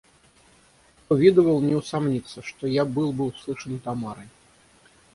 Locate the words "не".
1.61-1.75